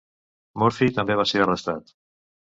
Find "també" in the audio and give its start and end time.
0.95-1.17